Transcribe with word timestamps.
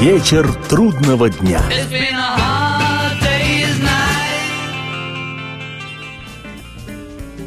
Вечер 0.00 0.46
трудного 0.68 1.30
дня. 1.30 1.58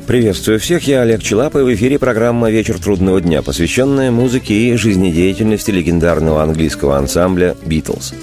Приветствую 0.08 0.60
всех, 0.60 0.88
я 0.88 1.02
Олег 1.02 1.22
Челап, 1.22 1.56
и 1.56 1.60
в 1.60 1.72
эфире 1.76 2.00
программа 2.00 2.50
«Вечер 2.50 2.80
трудного 2.80 3.22
дня», 3.22 3.44
посвященная 3.44 4.10
музыке 4.10 4.56
и 4.56 4.76
жизнедеятельности 4.76 5.70
легендарного 5.70 6.42
английского 6.42 6.98
ансамбля 6.98 7.56
«Битлз». 7.68 8.16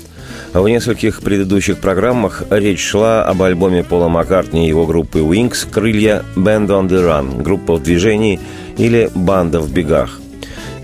В 0.52 0.66
нескольких 0.66 1.20
предыдущих 1.20 1.78
программах 1.78 2.42
речь 2.50 2.82
шла 2.82 3.24
об 3.24 3.44
альбоме 3.44 3.84
Пола 3.84 4.08
Маккартни 4.08 4.66
и 4.66 4.68
его 4.68 4.86
группы 4.86 5.20
Wings 5.20 5.70
«Крылья 5.70 6.24
Band 6.34 6.66
on 6.66 6.88
the 6.88 7.00
Run», 7.00 7.42
группа 7.42 7.76
в 7.76 7.82
движении 7.84 8.40
или 8.76 9.08
«Банда 9.14 9.60
в 9.60 9.72
бегах» 9.72 10.18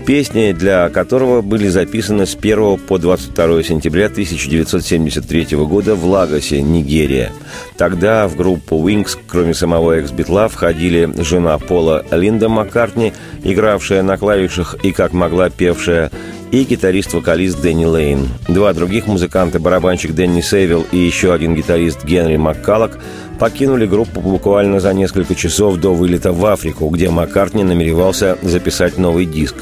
песни 0.05 0.51
для 0.51 0.89
которого 0.89 1.41
были 1.41 1.67
записаны 1.67 2.25
с 2.25 2.35
1 2.35 2.77
по 2.79 2.97
22 2.97 3.63
сентября 3.63 4.07
1973 4.07 5.57
года 5.57 5.95
в 5.95 6.05
Лагосе, 6.05 6.61
Нигерия. 6.61 7.31
Тогда 7.77 8.27
в 8.27 8.35
группу 8.35 8.75
Wings, 8.77 9.17
кроме 9.27 9.53
самого 9.53 9.93
экс-битла, 9.93 10.47
входили 10.47 11.09
жена 11.17 11.57
Пола 11.57 12.05
Линда 12.11 12.49
Маккартни, 12.49 13.13
игравшая 13.43 14.03
на 14.03 14.17
клавишах 14.17 14.75
и 14.83 14.91
как 14.91 15.13
могла 15.13 15.49
певшая, 15.49 16.11
и 16.51 16.65
гитарист-вокалист 16.65 17.59
Дэнни 17.61 17.85
Лейн. 17.85 18.27
Два 18.47 18.73
других 18.73 19.07
музыканта, 19.07 19.59
барабанщик 19.59 20.13
Дэнни 20.13 20.41
Сейвилл 20.41 20.85
и 20.91 20.97
еще 20.97 21.33
один 21.33 21.55
гитарист 21.55 22.05
Генри 22.05 22.37
Маккаллок 22.37 22.99
покинули 23.39 23.85
группу 23.85 24.21
буквально 24.21 24.79
за 24.79 24.93
несколько 24.93 25.35
часов 25.35 25.77
до 25.77 25.93
вылета 25.93 26.31
в 26.31 26.45
Африку, 26.45 26.87
где 26.89 27.09
Маккартни 27.09 27.63
намеревался 27.63 28.37
записать 28.41 28.97
новый 28.97 29.25
диск. 29.25 29.55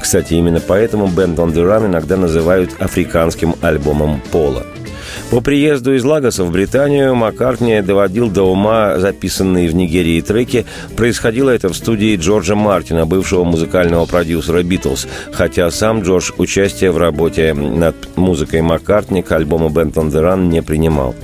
Кстати, 0.00 0.34
именно 0.34 0.60
поэтому 0.60 1.06
«Band 1.06 1.36
on 1.36 1.52
the 1.52 1.64
Run» 1.64 1.86
иногда 1.86 2.16
называют 2.16 2.70
африканским 2.80 3.54
альбомом 3.60 4.20
Пола. 4.30 4.64
По 5.30 5.40
приезду 5.40 5.94
из 5.94 6.04
Лагоса 6.04 6.44
в 6.44 6.52
Британию 6.52 7.14
Маккартни 7.14 7.80
доводил 7.80 8.28
до 8.28 8.42
ума 8.42 8.98
записанные 8.98 9.68
в 9.68 9.74
Нигерии 9.74 10.20
треки. 10.20 10.66
Происходило 10.96 11.50
это 11.50 11.68
в 11.70 11.74
студии 11.74 12.16
Джорджа 12.16 12.54
Мартина, 12.54 13.06
бывшего 13.06 13.44
музыкального 13.44 14.04
продюсера 14.04 14.62
«Битлз», 14.62 15.06
хотя 15.32 15.70
сам 15.70 16.02
Джордж 16.02 16.32
участие 16.36 16.90
в 16.90 16.98
работе 16.98 17.54
над 17.54 17.96
музыкой 18.16 18.60
Маккартни 18.60 19.22
к 19.22 19.32
альбому 19.32 19.68
«Band 19.68 19.94
on 19.94 20.10
the 20.10 20.22
Run» 20.22 20.48
не 20.48 20.62
принимал. 20.62 21.14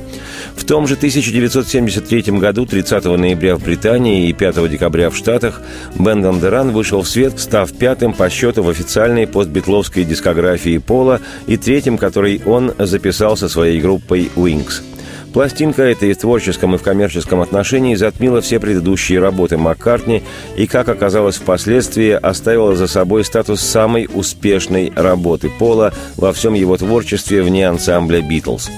В 0.58 0.64
том 0.64 0.86
же 0.86 0.96
1973 0.96 2.38
году, 2.38 2.66
30 2.66 3.04
ноября 3.04 3.56
в 3.56 3.62
Британии 3.62 4.28
и 4.28 4.32
5 4.32 4.68
декабря 4.68 5.08
в 5.08 5.16
Штатах, 5.16 5.62
the 5.94 6.50
Run 6.50 6.72
вышел 6.72 7.00
в 7.02 7.08
свет, 7.08 7.38
став 7.38 7.72
пятым 7.72 8.12
по 8.12 8.28
счету 8.28 8.62
в 8.64 8.68
официальной 8.68 9.26
постбитловской 9.26 10.04
дискографии 10.04 10.78
Пола 10.78 11.20
и 11.46 11.56
третьим, 11.56 11.96
который 11.96 12.42
он 12.44 12.74
записал 12.76 13.36
со 13.36 13.48
своей 13.48 13.80
группой 13.80 14.30
Wings– 14.34 14.82
Пластинка 15.32 15.82
эта 15.82 16.06
и 16.06 16.14
в 16.14 16.18
творческом, 16.18 16.74
и 16.74 16.78
в 16.78 16.82
коммерческом 16.82 17.40
отношении 17.40 17.94
затмила 17.94 18.40
все 18.40 18.58
предыдущие 18.58 19.20
работы 19.20 19.58
Маккартни 19.58 20.22
и, 20.56 20.66
как 20.66 20.88
оказалось 20.88 21.36
впоследствии, 21.36 22.10
оставила 22.10 22.74
за 22.74 22.86
собой 22.86 23.24
статус 23.24 23.60
самой 23.60 24.08
успешной 24.12 24.90
работы 24.96 25.50
Пола 25.58 25.92
во 26.16 26.32
всем 26.32 26.54
его 26.54 26.76
творчестве 26.76 27.42
вне 27.42 27.68
ансамбля 27.68 28.22
«Битлз». 28.22 28.70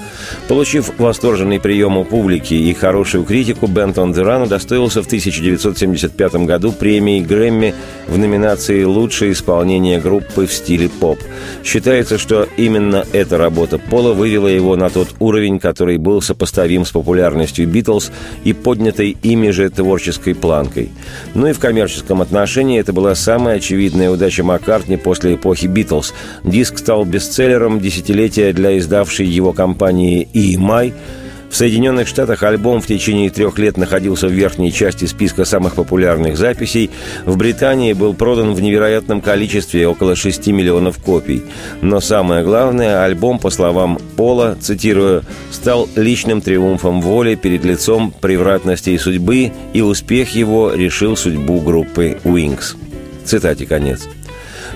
Получив 0.47 0.91
восторженный 0.99 1.59
прием 1.59 1.97
у 1.97 2.03
публики 2.03 2.53
и 2.53 2.73
хорошую 2.73 3.23
критику, 3.23 3.67
Бент 3.67 3.97
он 3.97 4.11
Деран 4.11 4.43
удостоился 4.43 5.01
в 5.01 5.05
1975 5.05 6.33
году 6.45 6.73
премии 6.73 7.21
Грэмми 7.21 7.73
в 8.07 8.17
номинации 8.17 8.83
«Лучшее 8.83 9.31
исполнение 9.31 9.99
группы 9.99 10.45
в 10.45 10.53
стиле 10.53 10.89
поп». 10.89 11.19
Считается, 11.63 12.17
что 12.17 12.47
именно 12.57 13.05
эта 13.13 13.37
работа 13.37 13.77
Пола 13.77 14.13
вывела 14.13 14.47
его 14.47 14.75
на 14.75 14.89
тот 14.89 15.09
уровень, 15.19 15.59
который 15.59 15.97
был 15.97 16.21
сопоставим 16.21 16.40
сопоставим 16.41 16.85
с 16.85 16.91
популярностью 16.91 17.67
Битлз 17.67 18.11
и 18.43 18.53
поднятой 18.53 19.15
ими 19.21 19.51
же 19.51 19.69
творческой 19.69 20.33
планкой. 20.33 20.89
Ну 21.35 21.47
и 21.47 21.53
в 21.53 21.59
коммерческом 21.59 22.21
отношении 22.21 22.79
это 22.79 22.93
была 22.93 23.13
самая 23.13 23.57
очевидная 23.57 24.09
удача 24.09 24.43
Маккартни 24.43 24.97
после 24.97 25.35
эпохи 25.35 25.67
Битлз. 25.67 26.13
Диск 26.43 26.79
стал 26.79 27.05
бестселлером 27.05 27.79
десятилетия 27.79 28.53
для 28.53 28.77
издавшей 28.77 29.27
его 29.27 29.53
компании 29.53 30.27
EMI– 30.33 30.93
в 31.51 31.55
Соединенных 31.55 32.07
Штатах 32.07 32.43
альбом 32.43 32.81
в 32.81 32.87
течение 32.87 33.29
трех 33.29 33.59
лет 33.59 33.77
находился 33.77 34.27
в 34.27 34.31
верхней 34.31 34.71
части 34.71 35.03
списка 35.05 35.43
самых 35.43 35.75
популярных 35.75 36.37
записей. 36.37 36.89
В 37.25 37.35
Британии 37.35 37.91
был 37.91 38.13
продан 38.13 38.53
в 38.53 38.61
невероятном 38.61 39.21
количестве, 39.21 39.85
около 39.85 40.15
6 40.15 40.47
миллионов 40.47 40.97
копий. 41.03 41.43
Но 41.81 41.99
самое 41.99 42.43
главное, 42.43 43.03
альбом, 43.03 43.37
по 43.37 43.49
словам 43.49 43.99
Пола, 44.15 44.57
цитирую, 44.59 45.23
«стал 45.51 45.89
личным 45.97 46.41
триумфом 46.41 47.01
воли 47.01 47.35
перед 47.35 47.65
лицом 47.65 48.13
превратностей 48.21 48.97
судьбы, 48.97 49.51
и 49.73 49.81
успех 49.81 50.29
его 50.33 50.73
решил 50.73 51.17
судьбу 51.17 51.59
группы 51.59 52.17
Wings». 52.23 52.77
Цитате 53.25 53.65
конец. 53.65 54.07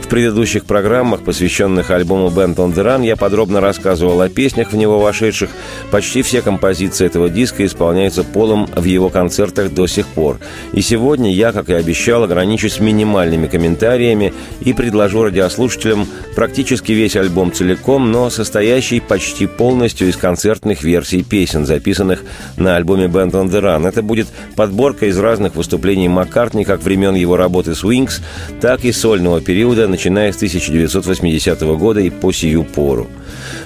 В 0.01 0.07
предыдущих 0.07 0.66
программах, 0.66 1.23
посвященных 1.23 1.89
альбому 1.89 2.28
«Band 2.28 2.56
on 2.56 2.73
the 2.73 2.83
Run», 2.83 3.06
я 3.06 3.16
подробно 3.16 3.61
рассказывал 3.61 4.22
о 4.22 4.29
песнях 4.29 4.72
в 4.72 4.75
него 4.75 5.00
вошедших. 5.00 5.50
Почти 5.91 6.22
все 6.22 6.41
композиции 6.41 7.06
этого 7.06 7.29
диска 7.29 7.66
исполняются 7.66 8.23
Полом 8.23 8.67
в 8.75 8.84
его 8.84 9.09
концертах 9.09 9.73
до 9.73 9.88
сих 9.88 10.05
пор. 10.07 10.39
И 10.73 10.81
сегодня 10.81 11.34
я, 11.34 11.51
как 11.51 11.69
и 11.69 11.73
обещал, 11.73 12.23
ограничусь 12.23 12.79
минимальными 12.79 13.47
комментариями 13.47 14.34
и 14.61 14.73
предложу 14.73 15.23
радиослушателям 15.23 16.07
практически 16.35 16.91
весь 16.91 17.16
альбом 17.16 17.51
целиком, 17.51 18.11
но 18.11 18.29
состоящий 18.29 19.00
почти 19.00 19.47
полностью 19.47 20.09
из 20.09 20.17
концертных 20.17 20.84
версий 20.84 21.23
песен, 21.23 21.66
записанных 21.66 22.23
на 22.57 22.75
альбоме 22.75 23.05
«Band 23.05 23.31
on 23.31 23.50
the 23.50 23.61
Run». 23.61 23.88
Это 23.88 24.01
будет 24.01 24.28
подборка 24.55 25.07
из 25.07 25.17
разных 25.17 25.55
выступлений 25.55 26.07
Маккартни 26.07 26.63
как 26.66 26.84
времен 26.84 27.16
его 27.16 27.38
работы 27.38 27.73
с 27.73 27.84
Wings, 27.84 28.22
так 28.61 28.85
и 28.85 28.91
сольного 28.91 29.41
периода, 29.41 29.84
начиная 29.88 30.31
с 30.31 30.35
1980 30.35 31.62
года 31.78 32.00
и 32.00 32.09
по 32.09 32.31
сию 32.31 32.63
пору. 32.63 33.07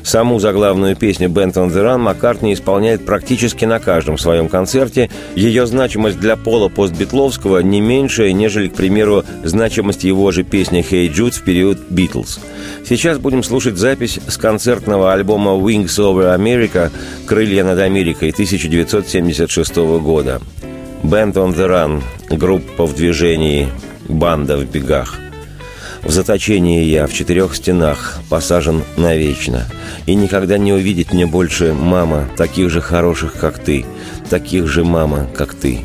Саму 0.03 0.39
заглавную 0.39 0.95
песню 0.95 1.27
«Band 1.29 1.53
on 1.53 1.69
the 1.69 1.83
Run» 1.83 1.97
Маккартни 1.97 2.53
исполняет 2.53 3.05
практически 3.05 3.65
на 3.65 3.79
каждом 3.79 4.17
своем 4.17 4.47
концерте. 4.47 5.09
Ее 5.35 5.65
значимость 5.65 6.19
для 6.19 6.35
пола 6.35 6.69
постбитловского 6.69 7.59
не 7.59 7.81
меньше, 7.81 8.31
нежели, 8.31 8.67
к 8.67 8.75
примеру, 8.75 9.23
значимость 9.43 10.03
его 10.03 10.31
же 10.31 10.43
песни 10.43 10.85
«Hey 10.89 11.11
Jude» 11.13 11.31
в 11.31 11.43
период 11.43 11.79
«Битлз». 11.89 12.39
Сейчас 12.87 13.17
будем 13.17 13.43
слушать 13.43 13.77
запись 13.77 14.19
с 14.27 14.37
концертного 14.37 15.13
альбома 15.13 15.51
«Wings 15.51 15.97
over 15.97 16.35
America» 16.35 16.91
«Крылья 17.25 17.63
над 17.63 17.79
Америкой» 17.79 18.31
1976 18.31 19.75
года. 20.01 20.41
«Band 21.03 21.33
on 21.33 21.55
the 21.55 21.67
Run»– 21.67 22.01
группа 22.29 22.85
в 22.85 22.95
движении, 22.95 23.69
банда 24.07 24.57
в 24.57 24.65
бегах– 24.65 25.17
в 26.03 26.11
заточении 26.11 26.85
я, 26.85 27.07
в 27.07 27.13
четырех 27.13 27.55
стенах, 27.55 28.19
посажен 28.29 28.83
навечно. 28.97 29.65
И 30.05 30.15
никогда 30.15 30.57
не 30.57 30.73
увидеть 30.73 31.13
мне 31.13 31.25
больше, 31.25 31.73
мама, 31.73 32.27
таких 32.37 32.69
же 32.69 32.81
хороших, 32.81 33.33
как 33.33 33.59
ты, 33.59 33.85
таких 34.29 34.67
же, 34.67 34.83
мама, 34.83 35.27
как 35.35 35.53
ты. 35.53 35.81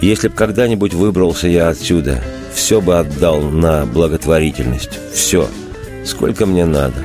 Если 0.00 0.28
б 0.28 0.34
когда-нибудь 0.34 0.94
выбрался 0.94 1.48
я 1.48 1.68
отсюда, 1.68 2.22
все 2.54 2.80
бы 2.80 2.98
отдал 2.98 3.42
на 3.42 3.84
благотворительность. 3.84 4.98
Все. 5.12 5.48
Сколько 6.04 6.46
мне 6.46 6.64
надо. 6.64 7.04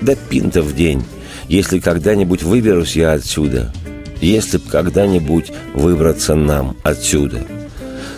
Да 0.00 0.14
пинта 0.14 0.62
в 0.62 0.74
день. 0.74 1.04
Если 1.48 1.78
когда-нибудь 1.78 2.42
выберусь 2.42 2.96
я 2.96 3.12
отсюда. 3.12 3.72
Если 4.20 4.58
б 4.58 4.64
когда-нибудь 4.68 5.52
выбраться 5.74 6.34
нам 6.34 6.76
отсюда– 6.82 7.44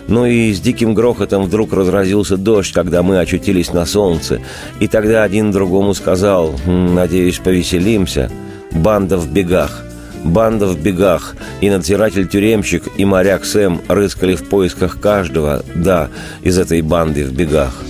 ну 0.08 0.26
и 0.26 0.52
с 0.52 0.60
диким 0.60 0.94
грохотом 0.94 1.44
вдруг 1.44 1.72
разразился 1.72 2.36
дождь, 2.36 2.72
когда 2.72 3.02
мы 3.02 3.19
очутились 3.19 3.72
на 3.72 3.86
солнце. 3.86 4.41
И 4.80 4.88
тогда 4.88 5.22
один 5.22 5.52
другому 5.52 5.94
сказал, 5.94 6.54
«Надеюсь, 6.66 7.38
повеселимся». 7.38 8.31
Банда 8.72 9.16
в 9.16 9.31
бегах. 9.31 9.84
Банда 10.25 10.66
в 10.66 10.78
бегах, 10.78 11.37
и 11.60 11.70
надзиратель-тюремщик, 11.70 12.82
и 12.96 13.05
моряк 13.05 13.44
Сэм 13.44 13.81
рыскали 13.87 14.34
в 14.34 14.49
поисках 14.49 15.00
каждого, 15.00 15.62
да, 15.76 16.08
из 16.43 16.58
этой 16.58 16.82
банды 16.82 17.25
в 17.25 17.32
бегах. 17.32 17.84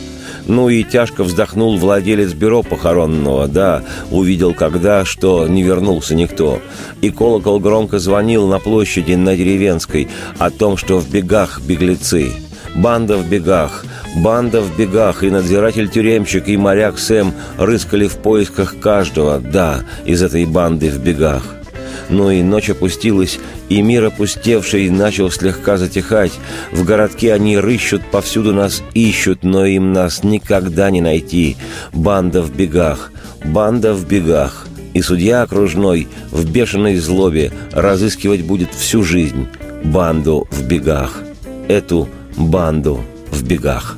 Ну 0.49 0.71
и 0.71 0.83
тяжко 0.83 1.25
вздохнул 1.25 1.77
владелец 1.77 2.33
бюро 2.33 2.63
похоронного, 2.63 3.47
да, 3.47 3.85
увидел 4.11 4.55
когда, 4.55 5.05
что 5.05 5.47
не 5.47 5.63
вернулся 5.63 6.15
никто. 6.15 6.59
И 7.03 7.11
колокол 7.11 7.61
громко 7.61 7.99
звонил 7.99 8.49
на 8.49 8.59
площади 8.59 9.13
на 9.13 9.37
Деревенской 9.37 10.09
о 10.39 10.51
том, 10.51 10.79
что 10.79 10.99
в 10.99 11.11
бегах 11.11 11.61
беглецы. 11.61 12.33
Банда 12.75 13.19
в 13.19 13.29
бегах, 13.29 13.85
банда 14.17 14.63
в 14.63 14.77
бегах, 14.79 15.23
и 15.23 15.31
надзиратель-тюремщик, 15.31 16.49
и 16.49 16.57
моряк 16.57 16.99
Сэм 16.99 17.35
рыскали 17.59 18.07
в 18.07 18.17
поисках 18.17 18.79
каждого, 18.81 19.39
да, 19.39 19.81
из 20.07 20.23
этой 20.23 20.47
банды 20.47 20.89
в 20.91 20.99
бегах. 20.99 21.58
Но 22.09 22.31
и 22.31 22.43
ночь 22.43 22.71
опустилась, 22.71 23.39
и 23.69 23.83
мир 23.83 24.05
опустевший 24.05 24.91
начал 24.91 25.31
слегка 25.31 25.77
затихать. 25.77 26.33
В 26.73 26.85
городке 26.85 27.33
они 27.33 27.59
рыщут, 27.59 28.03
повсюду 28.11 28.53
нас 28.55 28.83
ищут, 28.95 29.43
но 29.43 29.67
им 29.67 29.93
нас 29.93 30.25
никогда 30.25 30.91
не 30.91 31.01
найти. 31.01 31.57
Банда 31.93 32.43
в 32.43 32.55
бегах, 32.55 33.13
банда 33.45 33.95
в 33.95 34.07
бегах. 34.07 34.67
И 34.95 35.03
судья 35.03 35.43
окружной 35.43 36.09
в 36.31 36.51
бешеной 36.51 36.97
злобе 36.97 37.53
разыскивать 37.73 38.43
будет 38.43 38.75
всю 38.75 39.03
жизнь 39.03 39.47
банду 39.85 40.49
в 40.51 40.63
бегах. 40.67 41.23
Эту 41.69 42.09
банду 42.37 43.05
в 43.31 43.45
бегах. 43.45 43.97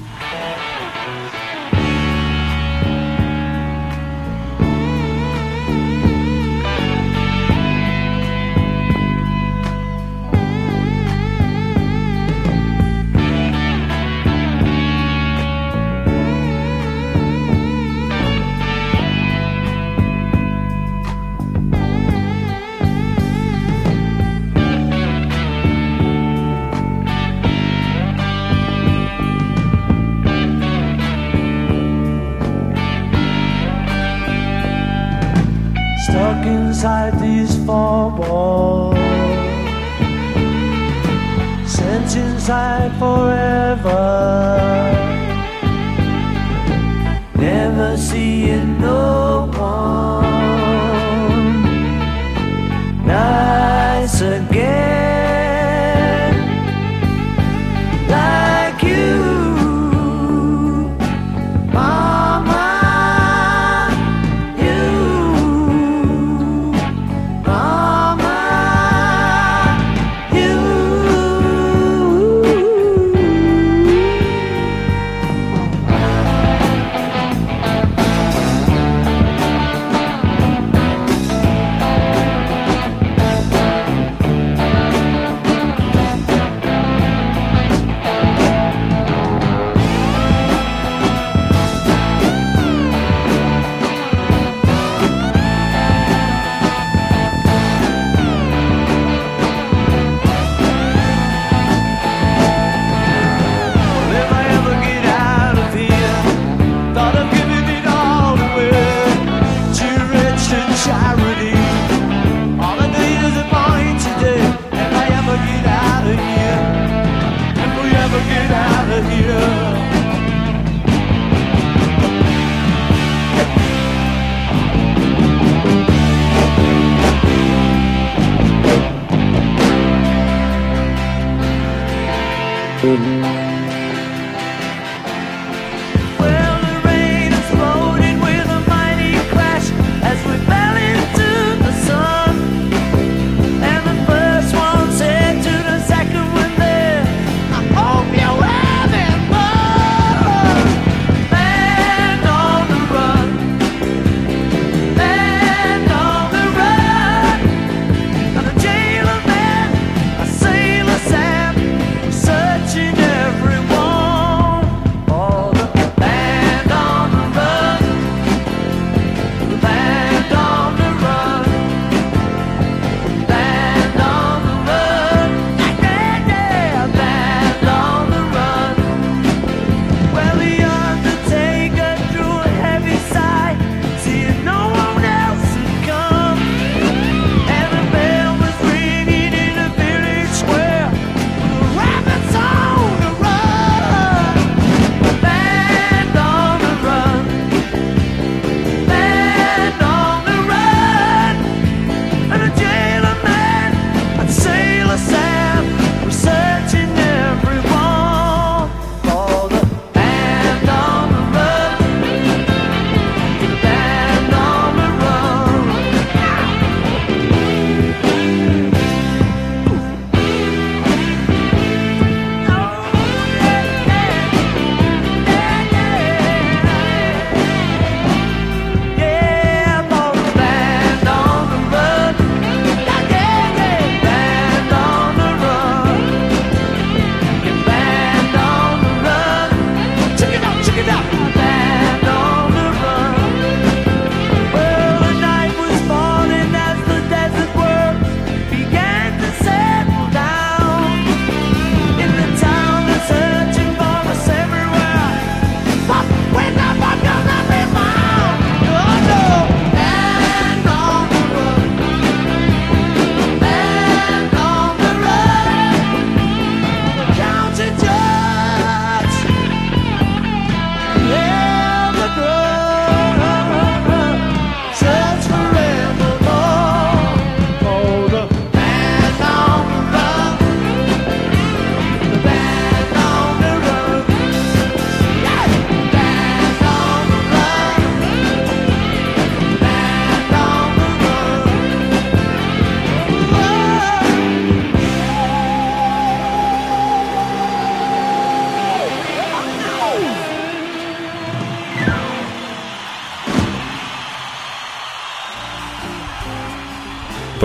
wall. 38.18 38.92
Sent 41.66 42.16
inside 42.16 42.92
forever, 42.98 44.02
never 47.36 47.96
see 47.96 48.44
it, 48.44 48.64
no. 48.64 49.29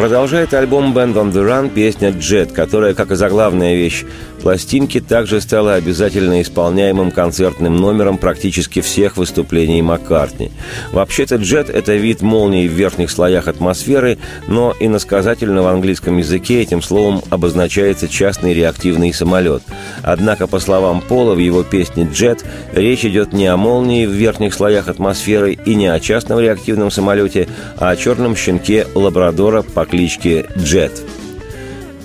Продолжает 0.05 0.53
альбом 0.53 0.95
Band 0.95 1.15
on 1.15 1.31
the 1.31 1.43
Run 1.43 1.67
песня 1.67 2.09
«Jet», 2.09 2.53
которая, 2.53 2.93
как 2.93 3.09
и 3.09 3.15
заглавная 3.15 3.73
вещь 3.73 4.05
пластинки, 4.45 4.99
также 4.99 5.41
стала 5.41 5.73
обязательно 5.73 6.39
исполняемым 6.39 7.09
концертным 7.09 7.77
номером 7.77 8.19
практически 8.19 8.79
всех 8.79 9.17
выступлений 9.17 9.81
Маккартни. 9.81 10.51
Вообще-то 10.91 11.37
«Джет»— 11.37 11.67
это 11.71 11.95
вид 11.95 12.21
молнии 12.21 12.67
в 12.67 12.71
верхних 12.71 13.09
слоях 13.09 13.47
атмосферы, 13.47 14.19
но 14.47 14.75
иносказательно 14.79 15.63
в 15.63 15.67
английском 15.67 16.19
языке 16.19 16.61
этим 16.61 16.83
словом 16.83 17.23
обозначается 17.31 18.07
частный 18.07 18.53
реактивный 18.53 19.11
самолет. 19.15 19.63
Однако, 20.03 20.45
по 20.45 20.59
словам 20.59 21.01
Пола, 21.01 21.33
в 21.33 21.39
его 21.39 21.63
песне 21.63 22.07
«Джет» 22.13 22.45
речь 22.71 23.03
идет 23.03 23.33
не 23.33 23.47
о 23.47 23.57
молнии 23.57 24.05
в 24.05 24.11
верхних 24.11 24.53
слоях 24.53 24.89
атмосферы 24.89 25.53
и 25.53 25.73
не 25.73 25.87
о 25.87 25.99
частном 25.99 26.39
реактивном 26.39 26.91
самолете, 26.91 27.47
а 27.77 27.89
о 27.89 27.95
черном 27.95 28.35
щенке 28.35 28.85
лабрадора 28.93 29.63
по 29.63 29.87
кличке 29.87 30.45
Джет. 30.55 31.01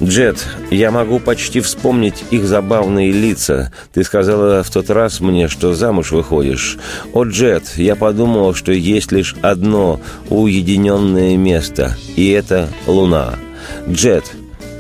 «Джет, 0.03 0.47
я 0.71 0.91
могу 0.91 1.19
почти 1.19 1.61
вспомнить 1.61 2.25
их 2.31 2.47
забавные 2.47 3.13
лица. 3.13 3.71
Ты 3.93 4.03
сказала 4.03 4.63
в 4.63 4.71
тот 4.71 4.89
раз 4.89 5.21
мне, 5.21 5.47
что 5.49 5.75
замуж 5.75 6.13
выходишь. 6.13 6.79
О, 7.13 7.25
Джет, 7.25 7.65
я 7.77 7.97
подумал, 7.97 8.55
что 8.55 8.73
есть 8.73 9.13
лишь 9.13 9.35
одно 9.43 10.01
уединенное 10.31 11.37
место, 11.37 11.97
и 12.17 12.31
это 12.31 12.71
Луна. 12.87 13.35
Джет, 13.89 14.25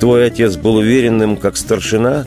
твой 0.00 0.26
отец 0.26 0.56
был 0.56 0.76
уверенным, 0.76 1.36
как 1.36 1.58
старшина? 1.58 2.24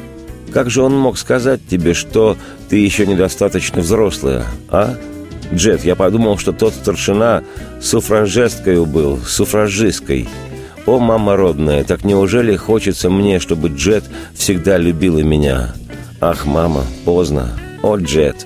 Как 0.53 0.69
же 0.69 0.83
он 0.83 0.95
мог 0.95 1.17
сказать 1.17 1.61
тебе, 1.67 1.95
что 1.95 2.37
ты 2.69 2.77
еще 2.77 3.07
недостаточно 3.07 3.81
взрослая, 3.81 4.45
а?» 4.69 4.95
Джет, 5.51 5.83
я 5.83 5.95
подумал, 5.95 6.37
что 6.37 6.51
тот 6.51 6.73
старшина 6.73 7.43
суфражесткой 7.81 8.85
был, 8.85 9.17
суфражисткой. 9.17 10.27
«О, 10.85 10.99
мама 10.99 11.37
родная, 11.37 11.83
так 11.83 12.03
неужели 12.03 12.55
хочется 12.55 13.09
мне, 13.09 13.39
чтобы 13.39 13.69
Джет 13.69 14.03
всегда 14.35 14.77
любила 14.77 15.19
меня?» 15.19 15.73
«Ах, 16.19 16.45
мама, 16.45 16.83
поздно. 17.05 17.49
О, 17.81 17.97
Джет!» 17.97 18.45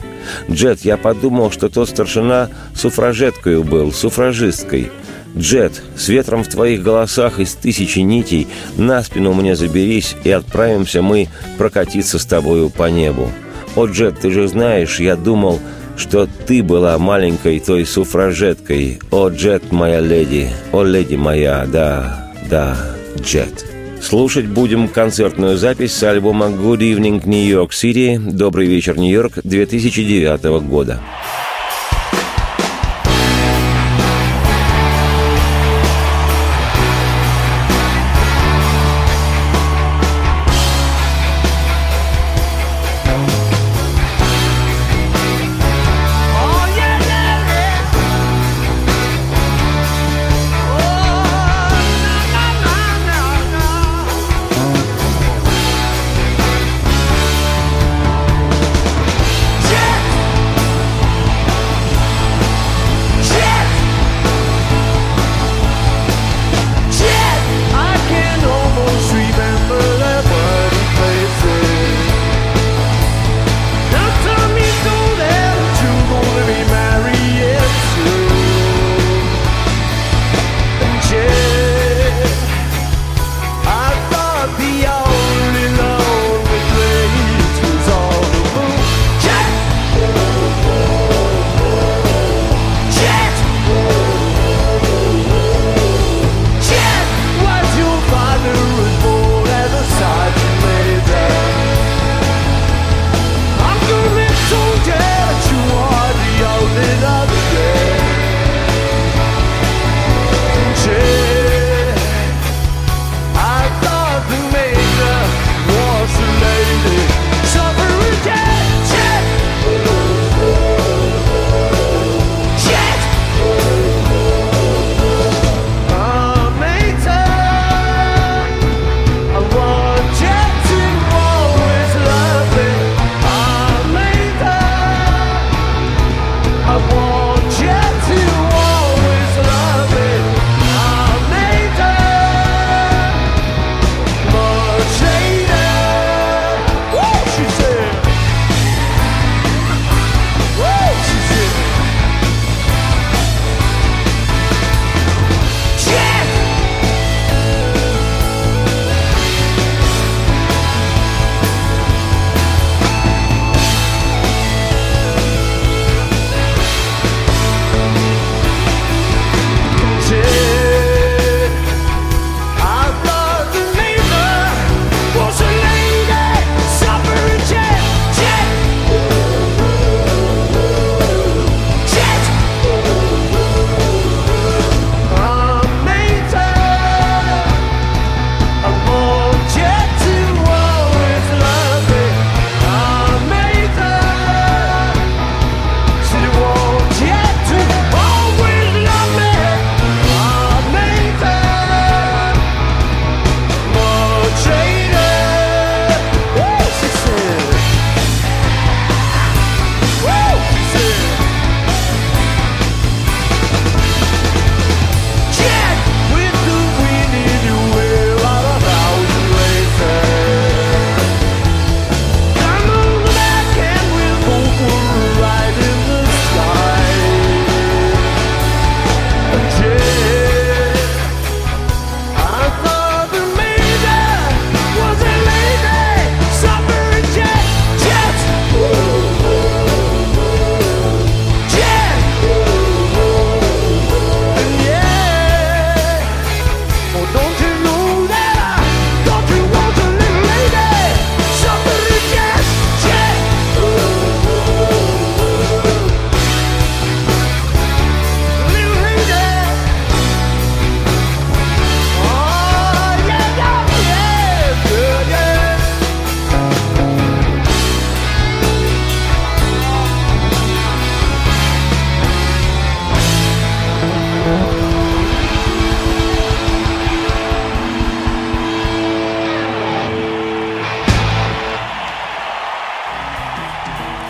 «Джет, 0.49 0.81
я 0.81 0.97
подумал, 0.97 1.51
что 1.51 1.69
тот 1.69 1.89
старшина 1.89 2.49
суфражеткой 2.75 3.63
был, 3.63 3.91
суфражисткой. 3.91 4.91
Джет, 5.37 5.81
с 5.95 6.09
ветром 6.09 6.43
в 6.43 6.47
твоих 6.47 6.83
голосах 6.83 7.39
из 7.39 7.53
тысячи 7.53 7.99
нитей 7.99 8.47
на 8.75 9.03
спину 9.03 9.33
мне 9.33 9.55
заберись, 9.55 10.15
и 10.23 10.31
отправимся 10.31 11.01
мы 11.01 11.29
прокатиться 11.57 12.19
с 12.19 12.25
тобою 12.25 12.69
по 12.69 12.89
небу. 12.89 13.31
О, 13.75 13.85
Джет, 13.85 14.19
ты 14.19 14.31
же 14.31 14.47
знаешь, 14.47 14.99
я 14.99 15.15
думал, 15.15 15.59
что 15.95 16.27
ты 16.47 16.63
была 16.63 16.97
маленькой 16.97 17.59
той 17.59 17.85
суфражеткой. 17.85 18.99
О, 19.11 19.29
Джет, 19.29 19.71
моя 19.71 19.99
леди, 19.99 20.49
о, 20.71 20.83
леди 20.83 21.15
моя, 21.15 21.65
да, 21.67 22.26
да, 22.49 22.77
Джет. 23.19 23.65
Слушать 24.01 24.45
будем 24.45 24.87
концертную 24.87 25.57
запись 25.57 25.93
с 25.93 26.03
альбома 26.03 26.47
Good 26.47 26.79
Evening 26.79 27.25
New 27.25 27.45
York 27.45 27.71
City 27.71 28.17
«Добрый 28.17 28.67
вечер, 28.67 28.97
Нью-Йорк» 28.97 29.39
2009 29.43 30.43
года. 30.67 31.01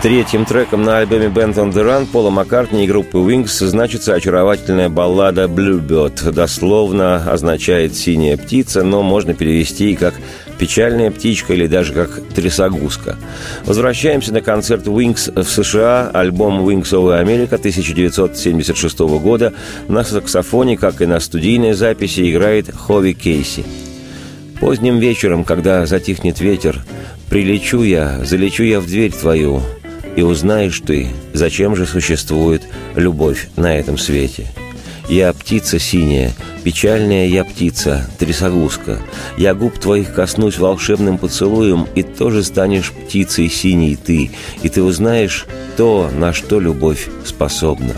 Третьим 0.08 0.46
треком 0.46 0.84
на 0.84 1.00
альбоме 1.00 1.26
Band 1.26 1.56
on 1.56 1.70
the 1.70 1.84
Run 1.84 2.06
Пола 2.06 2.30
Маккартни 2.30 2.86
и 2.86 2.88
группы 2.88 3.18
Wings 3.18 3.62
значится 3.66 4.14
очаровательная 4.14 4.88
баллада 4.88 5.44
Bluebird. 5.44 6.32
Дословно 6.32 7.30
означает 7.30 7.94
«синяя 7.94 8.38
птица», 8.38 8.82
но 8.82 9.02
можно 9.02 9.34
перевести 9.34 9.92
и 9.92 9.96
как 9.96 10.14
«печальная 10.58 11.10
птичка» 11.10 11.52
или 11.52 11.66
даже 11.66 11.92
как 11.92 12.22
«трясогузка». 12.34 13.16
Возвращаемся 13.66 14.32
на 14.32 14.40
концерт 14.40 14.86
Wings 14.86 15.30
в 15.42 15.46
США, 15.46 16.10
альбом 16.14 16.66
Wings 16.66 16.90
of 16.92 17.22
America 17.22 17.56
1976 17.56 19.00
года. 19.00 19.52
На 19.88 20.04
саксофоне, 20.04 20.78
как 20.78 21.02
и 21.02 21.06
на 21.06 21.20
студийной 21.20 21.74
записи, 21.74 22.30
играет 22.30 22.74
Хови 22.74 23.12
Кейси. 23.12 23.62
Поздним 24.58 25.00
вечером, 25.00 25.44
когда 25.44 25.84
затихнет 25.84 26.40
ветер, 26.40 26.82
Прилечу 27.30 27.82
я, 27.82 28.24
залечу 28.24 28.62
я 28.62 28.80
в 28.80 28.86
дверь 28.86 29.12
твою, 29.12 29.60
и 30.18 30.22
узнаешь 30.22 30.82
ты, 30.84 31.10
зачем 31.32 31.76
же 31.76 31.86
существует 31.86 32.62
любовь 32.96 33.50
на 33.54 33.76
этом 33.76 33.96
свете. 33.96 34.48
Я 35.08 35.32
птица 35.32 35.78
синяя, 35.78 36.32
печальная 36.64 37.28
я 37.28 37.44
птица, 37.44 38.04
трясогузка. 38.18 38.98
Я 39.36 39.54
губ 39.54 39.78
твоих 39.78 40.12
коснусь 40.12 40.58
волшебным 40.58 41.18
поцелуем, 41.18 41.86
и 41.94 42.02
тоже 42.02 42.42
станешь 42.42 42.90
птицей 42.90 43.48
синей 43.48 43.94
ты, 43.94 44.32
и 44.60 44.68
ты 44.68 44.82
узнаешь 44.82 45.46
то, 45.76 46.10
на 46.12 46.32
что 46.32 46.58
любовь 46.58 47.08
способна. 47.24 47.94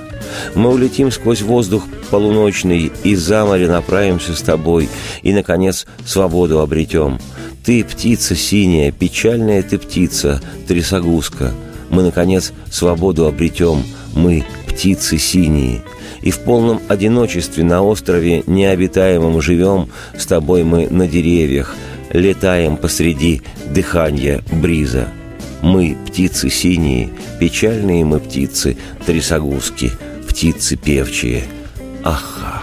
Мы 0.55 0.69
улетим 0.69 1.11
сквозь 1.11 1.41
воздух 1.41 1.85
полуночный, 2.11 2.93
и 3.03 3.15
за 3.15 3.47
море 3.47 3.67
направимся 3.67 4.37
с 4.37 4.43
тобой, 4.43 4.91
и, 5.23 5.33
наконец, 5.33 5.87
свободу 6.05 6.61
обретем. 6.61 7.18
Ты 7.64 7.83
птица 7.83 8.37
синяя, 8.37 8.92
печальная 8.92 9.62
ты 9.62 9.79
птица, 9.79 10.42
трясогузка— 10.68 11.55
мы, 11.90 12.03
наконец, 12.03 12.53
свободу 12.70 13.26
обретем, 13.26 13.83
мы, 14.14 14.44
птицы 14.66 15.18
синие. 15.18 15.83
И 16.22 16.31
в 16.31 16.40
полном 16.40 16.81
одиночестве 16.88 17.64
на 17.64 17.83
острове 17.83 18.42
необитаемом 18.46 19.40
живем, 19.40 19.88
с 20.16 20.26
тобой 20.26 20.64
мы 20.64 20.88
на 20.88 21.07
деревьях, 21.07 21.76
летаем 22.12 22.76
посреди 22.76 23.42
дыхания 23.68 24.42
бриза. 24.50 25.09
Мы, 25.62 25.96
птицы 26.07 26.48
синие, 26.48 27.11
печальные 27.38 28.05
мы 28.05 28.20
птицы, 28.20 28.76
трясогузки, 29.07 29.92
птицы 30.26 30.76
певчие. 30.76 31.44
Аха! 32.03 32.62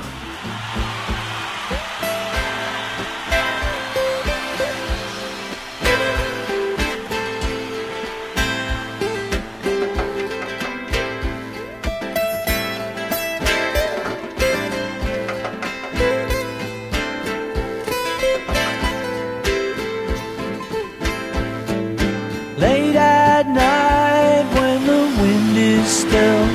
still, 26.07 26.47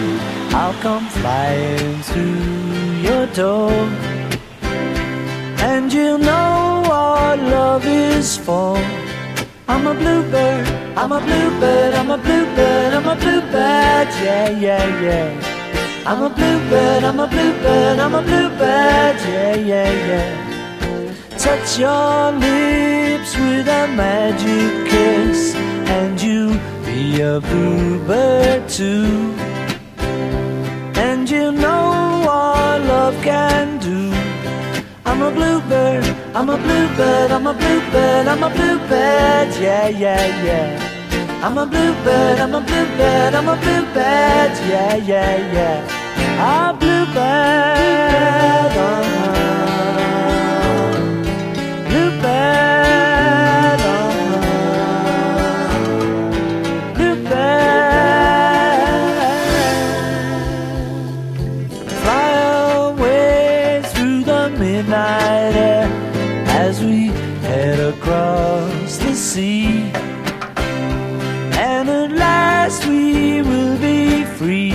I'll 0.54 0.74
come 0.82 1.06
flying 1.08 2.02
through 2.02 3.02
your 3.08 3.26
door. 3.28 3.72
And 5.68 5.92
you'll 5.92 6.18
know 6.18 6.82
what 6.88 7.38
love 7.38 7.86
is 7.86 8.36
for. 8.36 8.76
I'm 9.68 9.86
a 9.86 9.94
bluebird, 9.94 10.66
I'm 10.96 11.12
a 11.12 11.20
bluebird, 11.20 11.94
I'm 11.94 12.10
a 12.10 12.18
bluebird, 12.18 12.94
I'm 12.94 13.08
a 13.08 13.16
bluebird, 13.16 14.08
yeah, 14.24 14.48
yeah, 14.50 15.00
yeah. 15.06 15.28
I'm 16.04 16.22
a 16.22 16.30
bluebird, 16.30 17.04
I'm 17.04 17.20
a 17.20 17.26
bluebird, 17.28 17.98
I'm 18.00 18.14
a 18.14 18.22
bluebird, 18.22 19.16
yeah, 19.32 19.54
yeah, 19.54 19.90
yeah. 20.10 20.52
Touch 21.38 21.78
your 21.78 22.32
lips 22.32 23.36
with 23.36 23.68
a 23.68 23.86
magic 23.96 24.90
kiss, 24.90 25.54
and 25.96 26.20
you'll 26.20 26.58
be 26.84 27.20
a 27.20 27.40
bluebird 27.40 28.68
too. 28.68 29.41
love 32.86 33.14
can 33.22 33.78
do. 33.78 34.12
I'm 35.04 35.22
a 35.22 35.30
bluebird, 35.30 36.04
I'm 36.34 36.48
a 36.48 36.56
bluebird, 36.56 37.30
I'm 37.30 37.46
a 37.46 37.54
bluebird, 37.54 38.26
I'm 38.26 38.42
a 38.42 38.50
bluebird, 38.50 39.48
yeah, 39.60 39.88
yeah, 39.88 40.44
yeah. 40.44 40.92
I'm 41.44 41.58
a 41.58 41.66
bluebird, 41.66 42.38
I'm 42.38 42.54
a 42.54 42.60
bluebird, 42.60 43.34
I'm 43.34 43.48
a 43.48 43.56
bluebird, 43.56 44.52
yeah, 44.70 44.96
yeah, 44.96 45.36
yeah. 45.56 45.78
A 46.40 46.72
bluebird, 46.72 47.16
uh-huh. 48.78 49.02
bluebird. 51.88 53.11
Across 69.32 69.36
be 73.80 74.24
free. 74.24 74.74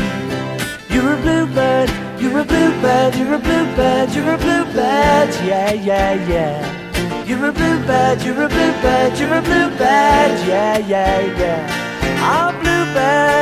You're 0.89 1.13
a 1.13 1.17
bluebird, 1.17 1.89
you're 2.19 2.39
a 2.39 2.43
bluebird, 2.43 3.15
you're 3.15 3.33
a 3.33 3.39
bluebird, 3.39 4.15
you're 4.15 4.33
a 4.33 4.37
bluebird, 4.37 5.29
yeah, 5.45 5.73
yeah, 5.73 6.13
yeah. 6.27 7.25
You're 7.25 7.49
a 7.49 7.51
bluebird, 7.51 8.23
you're 8.23 8.43
a 8.43 8.49
bluebird, 8.49 9.19
you're 9.19 9.33
a 9.33 9.41
bluebird, 9.41 10.39
yeah, 10.47 10.77
yeah, 10.77 11.19
yeah. 11.37 11.67
A 12.23 12.51
bluebird. 12.51 13.37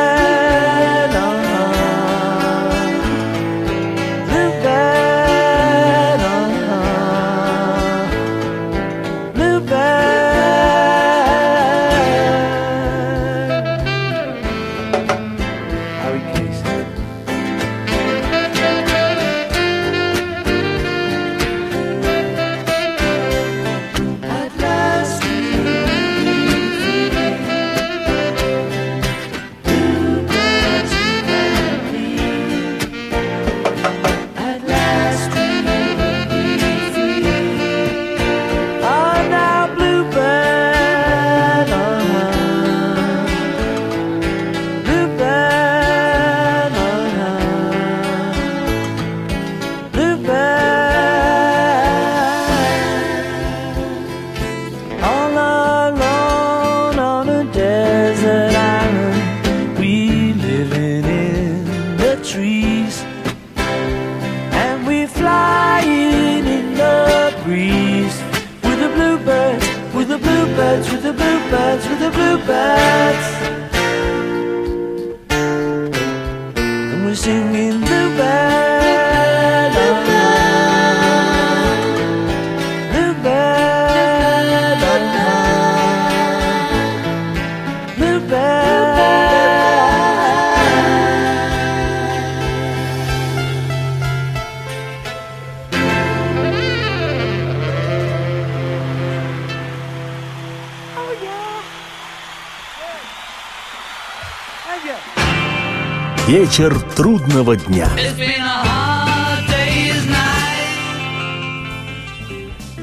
Вечер 106.45 106.79
трудного 106.95 107.55
дня. 107.57 107.89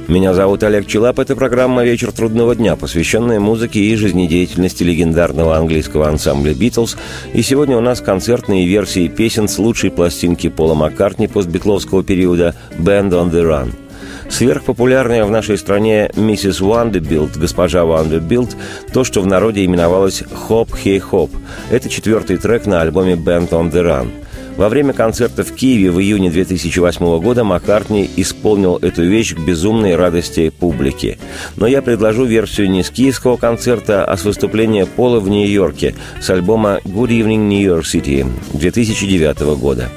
Меня 0.09 0.35
зовут 0.35 0.65
Олег 0.65 0.89
Челап. 0.89 1.21
Это 1.21 1.37
программа 1.37 1.85
«Вечер 1.85 2.11
трудного 2.11 2.57
дня», 2.57 2.75
посвященная 2.75 3.39
музыке 3.39 3.79
и 3.79 3.95
жизнедеятельности 3.95 4.83
легендарного 4.83 5.57
английского 5.57 6.09
ансамбля 6.09 6.55
«Битлз». 6.55 6.97
И 7.35 7.43
сегодня 7.43 7.77
у 7.77 7.81
нас 7.81 8.01
концертные 8.01 8.67
версии 8.67 9.07
песен 9.07 9.47
с 9.47 9.57
лучшей 9.61 9.93
пластинки 9.93 10.49
Пола 10.49 10.75
Маккартни 10.75 11.29
постбитловского 11.29 12.03
периода 12.03 12.57
«Band 12.77 13.11
on 13.11 13.31
the 13.31 13.45
Run». 13.45 13.73
Сверхпопулярная 14.33 15.27
в 15.27 15.31
нашей 15.31 15.59
стране 15.59 16.11
миссис 16.17 16.63
Вандербилд, 16.63 17.37
госпожа 17.37 17.85
Вандербилд, 17.85 18.57
то, 18.91 19.05
что 19.05 19.21
в 19.21 19.27
народе 19.27 19.63
именовалось 19.63 20.25
«Хоп, 20.33 20.75
хей, 20.75 20.99
хоп». 21.01 21.31
Это 21.71 21.91
четвертый 21.91 22.39
трек 22.39 22.65
на 22.65 22.81
альбоме 22.81 23.13
«Band 23.13 23.51
on 23.51 23.71
the 23.71 23.83
Run». 23.83 24.11
Во 24.57 24.71
время 24.71 24.95
концерта 24.95 25.45
в 25.45 25.53
Киеве 25.53 25.91
в 25.91 26.01
июне 26.01 26.31
2008 26.31 27.21
года 27.21 27.45
Маккартни 27.45 28.09
исполнил 28.17 28.79
эту 28.79 29.03
вещь 29.03 29.35
к 29.35 29.39
безумной 29.39 29.97
радости 29.97 30.49
публики. 30.49 31.19
Но 31.57 31.67
я 31.67 31.83
предложу 31.83 32.25
версию 32.25 32.71
не 32.71 32.83
с 32.83 32.91
киевского 32.91 33.37
концерта, 33.37 34.05
а 34.07 34.17
с 34.17 34.25
выступления 34.25 34.87
Пола 34.87 35.21
в 35.21 35.29
Нью-Йорке 35.29 35.95
с 36.23 36.31
альбома 36.31 36.81
«Good 36.85 37.09
Evening 37.09 37.49
New 37.49 37.61
York 37.61 37.85
City» 37.85 38.27
2009 38.55 39.41
года. 39.59 39.91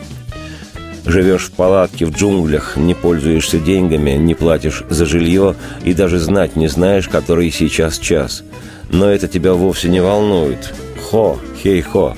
Живешь 1.05 1.45
в 1.45 1.51
палатке 1.51 2.05
в 2.05 2.11
джунглях, 2.11 2.77
не 2.77 2.95
пользуешься 2.95 3.59
деньгами, 3.59 4.11
не 4.11 4.33
платишь 4.33 4.83
за 4.89 5.05
жилье 5.05 5.55
и 5.83 5.93
даже 5.93 6.19
знать 6.19 6.55
не 6.55 6.67
знаешь, 6.67 7.07
который 7.07 7.51
сейчас 7.51 7.99
час. 7.99 8.43
Но 8.89 9.09
это 9.09 9.27
тебя 9.27 9.53
вовсе 9.53 9.87
не 9.87 10.01
волнует. 10.01 10.73
Хо, 11.01 11.39
хей-хо. 11.61 12.15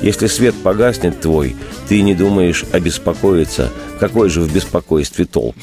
Если 0.00 0.26
свет 0.26 0.54
погаснет 0.62 1.20
твой, 1.20 1.54
ты 1.88 2.00
не 2.00 2.14
думаешь 2.14 2.64
обеспокоиться, 2.72 3.70
какой 3.98 4.30
же 4.30 4.40
в 4.40 4.52
беспокойстве 4.52 5.26
толк. 5.26 5.56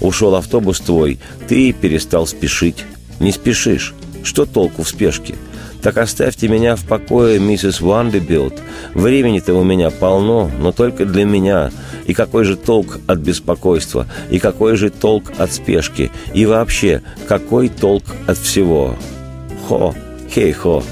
Ушел 0.00 0.34
автобус 0.34 0.80
твой, 0.80 1.18
ты 1.48 1.72
перестал 1.72 2.26
спешить. 2.26 2.84
Не 3.20 3.32
спешишь. 3.32 3.94
Что 4.24 4.46
толку 4.46 4.84
в 4.84 4.88
спешке? 4.88 5.34
Так 5.82 5.98
оставьте 5.98 6.46
меня 6.46 6.76
в 6.76 6.84
покое, 6.84 7.40
миссис 7.40 7.80
Вандербилд. 7.80 8.54
Времени-то 8.94 9.52
у 9.54 9.64
меня 9.64 9.90
полно, 9.90 10.48
но 10.60 10.70
только 10.70 11.04
для 11.04 11.24
меня. 11.24 11.72
И 12.06 12.14
какой 12.14 12.44
же 12.44 12.56
толк 12.56 12.98
от 13.06 13.18
беспокойства? 13.18 14.06
И 14.30 14.38
какой 14.38 14.76
же 14.76 14.90
толк 14.90 15.32
от 15.38 15.52
спешки? 15.52 16.10
И 16.34 16.46
вообще, 16.46 17.02
какой 17.28 17.68
толк 17.68 18.04
от 18.26 18.38
всего? 18.38 18.96
Хо, 19.68 19.94
хей-хо. 20.32 20.82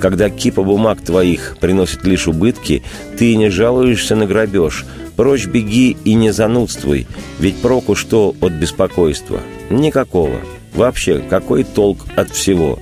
Когда 0.00 0.30
кипа 0.30 0.62
бумаг 0.62 1.00
твоих 1.00 1.56
приносит 1.60 2.04
лишь 2.04 2.26
убытки, 2.26 2.82
ты 3.18 3.36
не 3.36 3.50
жалуешься 3.50 4.16
на 4.16 4.26
грабеж. 4.26 4.84
Прочь 5.16 5.46
беги 5.46 5.96
и 6.04 6.14
не 6.14 6.32
занудствуй, 6.32 7.06
ведь 7.38 7.56
проку 7.56 7.94
что 7.94 8.34
от 8.40 8.52
беспокойства? 8.52 9.40
Никакого. 9.70 10.40
Вообще, 10.74 11.18
какой 11.20 11.64
толк 11.64 12.06
от 12.16 12.30
всего? 12.30 12.78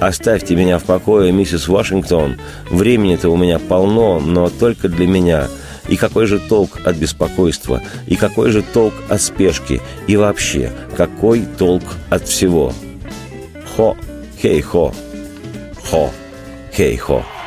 Оставьте 0.00 0.56
меня 0.56 0.78
в 0.78 0.84
покое, 0.84 1.30
миссис 1.30 1.68
Вашингтон. 1.68 2.36
Времени-то 2.68 3.30
у 3.30 3.36
меня 3.36 3.60
полно, 3.60 4.18
но 4.18 4.50
только 4.50 4.88
для 4.88 5.06
меня. 5.06 5.46
И 5.88 5.96
какой 5.96 6.26
же 6.26 6.38
толк 6.38 6.80
от 6.84 6.96
беспокойства? 6.96 7.82
И 8.06 8.16
какой 8.16 8.50
же 8.50 8.62
толк 8.62 8.94
от 9.08 9.20
спешки? 9.20 9.80
И 10.06 10.16
вообще, 10.16 10.72
какой 10.96 11.46
толк 11.58 11.84
от 12.10 12.26
всего? 12.28 12.72
Хо, 13.76 13.96
хей-хо, 14.40 14.94
хо. 15.90 16.10
хей-хо. 16.72 17.16
Down 17.16 17.41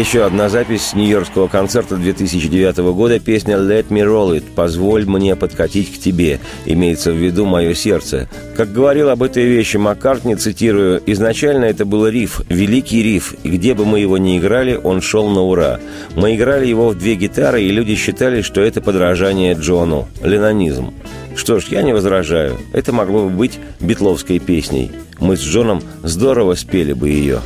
Еще 0.00 0.24
одна 0.24 0.48
запись 0.48 0.86
с 0.86 0.94
нью-йоркского 0.94 1.46
концерта 1.46 1.96
2009 1.96 2.78
года, 2.94 3.20
песня 3.20 3.56
«Let 3.56 3.88
me 3.88 4.00
roll 4.00 4.34
it» 4.34 4.44
«Позволь 4.54 5.04
мне 5.04 5.36
подкатить 5.36 5.94
к 5.94 5.98
тебе», 6.00 6.40
имеется 6.64 7.12
в 7.12 7.16
виду 7.16 7.44
«Мое 7.44 7.74
сердце». 7.74 8.26
Как 8.56 8.72
говорил 8.72 9.10
об 9.10 9.22
этой 9.22 9.44
вещи 9.44 9.76
Маккартни, 9.76 10.36
цитирую, 10.36 11.02
«Изначально 11.04 11.66
это 11.66 11.84
был 11.84 12.08
риф, 12.08 12.40
великий 12.48 13.02
риф, 13.02 13.34
и 13.42 13.50
где 13.50 13.74
бы 13.74 13.84
мы 13.84 14.00
его 14.00 14.16
ни 14.16 14.38
играли, 14.38 14.80
он 14.82 15.02
шел 15.02 15.28
на 15.28 15.42
ура. 15.42 15.80
Мы 16.16 16.34
играли 16.34 16.66
его 16.66 16.88
в 16.88 16.98
две 16.98 17.14
гитары, 17.14 17.62
и 17.62 17.70
люди 17.70 17.94
считали, 17.94 18.40
что 18.40 18.62
это 18.62 18.80
подражание 18.80 19.52
Джону, 19.52 20.08
ленонизм. 20.22 20.94
Что 21.36 21.60
ж, 21.60 21.66
я 21.68 21.82
не 21.82 21.92
возражаю, 21.92 22.56
это 22.72 22.94
могло 22.94 23.28
бы 23.28 23.36
быть 23.36 23.58
битловской 23.80 24.38
песней. 24.38 24.92
Мы 25.18 25.36
с 25.36 25.40
Джоном 25.40 25.82
здорово 26.02 26.54
спели 26.54 26.94
бы 26.94 27.10
ее». 27.10 27.40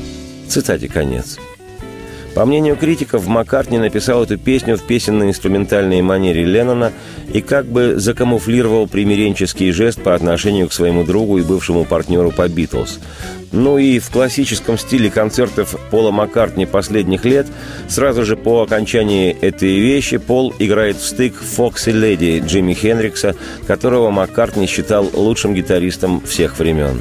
Цитате 0.46 0.88
конец. 0.88 1.40
По 2.34 2.44
мнению 2.44 2.74
критиков, 2.76 3.28
Маккартни 3.28 3.78
написал 3.78 4.24
эту 4.24 4.36
песню 4.36 4.76
в 4.76 4.82
песенно-инструментальной 4.82 6.02
манере 6.02 6.44
Леннона 6.44 6.92
и 7.32 7.40
как 7.40 7.66
бы 7.66 7.94
закамуфлировал 7.96 8.88
примиренческий 8.88 9.70
жест 9.70 10.02
по 10.02 10.16
отношению 10.16 10.68
к 10.68 10.72
своему 10.72 11.04
другу 11.04 11.38
и 11.38 11.42
бывшему 11.42 11.84
партнеру 11.84 12.32
по 12.32 12.48
«Битлз». 12.48 12.98
Ну 13.52 13.78
и 13.78 14.00
в 14.00 14.10
классическом 14.10 14.76
стиле 14.76 15.10
концертов 15.10 15.76
Пола 15.92 16.10
Маккартни 16.10 16.66
последних 16.66 17.24
лет, 17.24 17.46
сразу 17.86 18.24
же 18.24 18.36
по 18.36 18.62
окончании 18.62 19.30
этой 19.30 19.78
вещи 19.78 20.16
Пол 20.16 20.52
играет 20.58 20.96
в 20.96 21.06
стык 21.06 21.34
«Фокси 21.34 21.90
Леди» 21.90 22.42
Джимми 22.44 22.74
Хендрикса, 22.74 23.36
которого 23.68 24.10
Маккартни 24.10 24.66
считал 24.66 25.08
лучшим 25.12 25.54
гитаристом 25.54 26.20
всех 26.22 26.58
времен. 26.58 27.00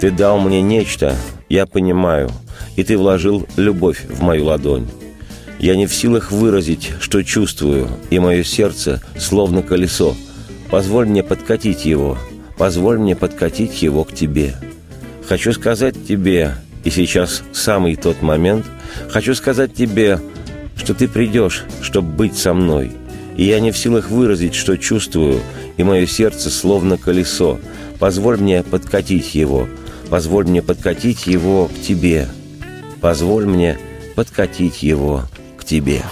«Ты 0.00 0.10
дал 0.10 0.40
мне 0.40 0.62
нечто, 0.62 1.14
я 1.50 1.66
понимаю– 1.66 2.30
и 2.76 2.84
ты 2.84 2.96
вложил 2.96 3.46
любовь 3.56 4.04
в 4.08 4.22
мою 4.22 4.46
ладонь. 4.46 4.88
Я 5.58 5.76
не 5.76 5.86
в 5.86 5.94
силах 5.94 6.32
выразить, 6.32 6.90
что 7.00 7.22
чувствую, 7.22 7.88
и 8.10 8.18
мое 8.18 8.42
сердце 8.42 9.00
словно 9.16 9.62
колесо. 9.62 10.16
Позволь 10.70 11.06
мне 11.06 11.22
подкатить 11.22 11.84
его, 11.84 12.18
позволь 12.56 12.98
мне 12.98 13.14
подкатить 13.14 13.82
его 13.82 14.04
к 14.04 14.12
тебе. 14.12 14.56
Хочу 15.28 15.52
сказать 15.52 15.94
тебе, 16.06 16.56
и 16.82 16.90
сейчас 16.90 17.42
самый 17.52 17.94
тот 17.96 18.22
момент, 18.22 18.66
хочу 19.10 19.34
сказать 19.34 19.74
тебе, 19.74 20.18
что 20.76 20.94
ты 20.94 21.06
придешь, 21.06 21.64
чтобы 21.80 22.08
быть 22.08 22.36
со 22.36 22.54
мной. 22.54 22.92
И 23.36 23.44
я 23.44 23.60
не 23.60 23.70
в 23.70 23.78
силах 23.78 24.10
выразить, 24.10 24.54
что 24.54 24.76
чувствую, 24.76 25.40
и 25.76 25.84
мое 25.84 26.06
сердце 26.06 26.50
словно 26.50 26.98
колесо. 26.98 27.60
Позволь 27.98 28.38
мне 28.38 28.64
подкатить 28.64 29.34
его, 29.34 29.68
позволь 30.10 30.46
мне 30.46 30.60
подкатить 30.60 31.26
его 31.26 31.68
к 31.68 31.80
тебе» 31.86 32.28
позволь 33.02 33.44
мне 33.44 33.76
подкатить 34.16 34.82
его 34.82 35.24
к 35.58 35.64
тебе». 35.64 36.02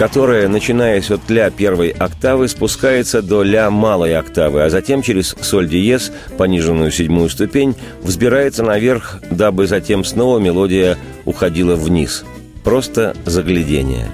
Которая, 0.00 0.48
начинаясь 0.48 1.10
от 1.10 1.28
ля 1.28 1.50
первой 1.50 1.90
октавы, 1.90 2.48
спускается 2.48 3.20
до 3.20 3.42
ля 3.42 3.70
малой 3.70 4.16
октавы, 4.16 4.62
а 4.62 4.70
затем 4.70 5.02
через 5.02 5.36
соль 5.42 5.68
диез, 5.68 6.10
пониженную 6.38 6.90
седьмую 6.90 7.28
ступень, 7.28 7.74
взбирается 8.00 8.62
наверх, 8.62 9.20
дабы 9.30 9.66
затем 9.66 10.02
снова 10.02 10.38
мелодия 10.38 10.96
уходила 11.26 11.76
вниз. 11.76 12.24
Просто 12.64 13.14
заглядение. 13.26 14.06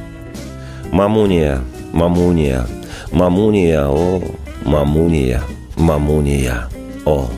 Мамуния, 0.91 1.62
мамуния, 1.93 2.66
мамуния, 3.12 3.87
о, 3.87 4.20
мамуния, 4.64 5.41
мамуния, 5.76 6.68
о. 7.05 7.30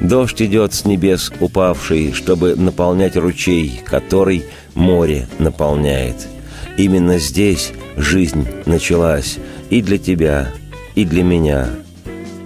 Дождь 0.00 0.40
идет 0.40 0.74
с 0.74 0.84
небес 0.84 1.32
упавший, 1.40 2.12
чтобы 2.12 2.54
наполнять 2.54 3.16
ручей, 3.16 3.80
который 3.84 4.44
море 4.76 5.26
наполняет. 5.40 6.28
Именно 6.78 7.18
здесь 7.18 7.72
жизнь 7.96 8.46
началась 8.64 9.38
и 9.68 9.82
для 9.82 9.98
тебя, 9.98 10.52
и 10.94 11.04
для 11.04 11.24
меня. 11.24 11.70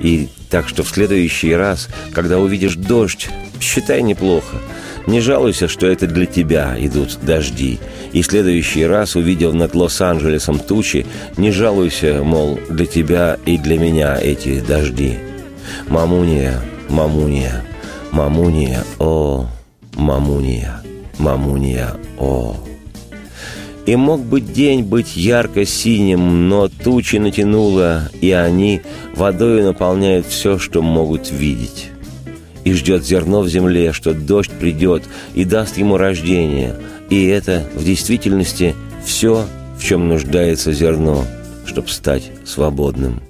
И 0.01 0.29
так 0.49 0.69
что 0.69 0.83
в 0.83 0.89
следующий 0.89 1.55
раз, 1.55 1.89
когда 2.15 2.39
увидишь 2.39 2.77
дождь, 2.77 3.29
считай 3.61 4.03
неплохо. 4.03 4.57
Не 5.07 5.21
жалуйся, 5.21 5.69
что 5.69 5.87
это 5.87 6.07
для 6.07 6.25
тебя 6.25 6.75
идут 6.79 7.19
дожди. 7.21 7.79
И 8.13 8.23
в 8.23 8.27
следующий 8.27 8.87
раз, 8.87 9.17
увидев 9.17 9.53
над 9.53 9.75
Лос-Анджелесом 9.75 10.59
тучи, 10.59 11.07
не 11.37 11.51
жалуйся, 11.51 12.23
мол, 12.25 12.59
для 12.71 12.87
тебя 12.87 13.37
и 13.45 13.59
для 13.59 13.79
меня 13.79 14.17
эти 14.19 14.61
дожди. 14.61 15.19
Мамуния, 15.89 16.59
Мамуния, 16.89 17.65
Мамуния, 18.13 18.83
о, 18.99 19.47
Мамуния, 19.95 20.83
Мамуния, 21.19 21.97
о. 22.19 22.72
И 23.85 23.97
мог 23.97 24.21
бы 24.21 24.41
день 24.41 24.85
быть 24.85 25.17
ярко-синим, 25.17 26.49
но 26.49 26.69
тучи 26.69 27.17
натянуло, 27.17 28.09
и 28.21 28.31
они 28.31 28.83
водой 29.17 29.65
наполняют 29.65 30.27
все, 30.27 30.59
что 30.59 30.83
могут 30.83 31.31
видеть. 31.33 31.89
И 32.65 32.73
ждет 32.73 33.05
зерно 33.05 33.41
в 33.41 33.49
земле, 33.49 33.93
что 33.93 34.15
дождь 34.15 34.53
придет 34.53 35.03
и 35.35 35.45
даст 35.45 35.79
ему 35.79 35.97
рождение. 35.97 36.77
И 37.11 37.27
это 37.27 37.65
в 37.75 37.85
действительности 37.85 38.77
все, 39.05 39.47
в 39.77 39.85
чем 39.85 40.09
нуждается 40.09 40.73
зерно, 40.73 41.25
чтобы 41.67 41.89
стать 41.89 42.31
свободным. 42.45 43.21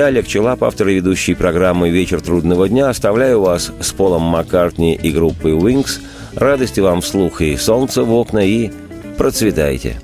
Я, 0.00 0.06
Олег 0.06 0.26
Челап, 0.26 0.64
автор 0.64 0.88
и 0.88 0.94
ведущий 0.94 1.34
программы 1.34 1.90
«Вечер 1.90 2.22
трудного 2.22 2.70
дня», 2.70 2.88
оставляю 2.88 3.42
вас 3.42 3.70
с 3.80 3.92
Полом 3.92 4.22
Маккартни 4.22 4.94
и 4.94 5.10
группой 5.10 5.52
Wings. 5.52 6.00
Радости 6.34 6.80
вам 6.80 7.02
вслух 7.02 7.42
и 7.42 7.54
солнца 7.58 8.02
в 8.02 8.10
окна, 8.14 8.38
и! 8.38 8.70
Процветайте! 9.18 10.00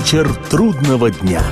Вечер 0.00 0.34
трудного 0.48 1.10
дня. 1.10 1.42